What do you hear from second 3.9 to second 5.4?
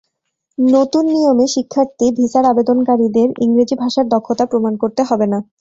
দক্ষতা প্রমাণ করতে হবে না।